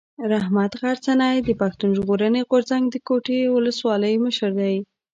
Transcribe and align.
رحمت 0.31 0.71
غرڅنی 0.81 1.35
د 1.41 1.49
پښتون 1.61 1.89
ژغورني 1.97 2.41
غورځنګ 2.49 2.83
د 2.89 2.95
کوټي 3.07 3.39
اولسوالۍ 3.53 4.15
مشر 4.25 4.51
دی. 4.59 4.75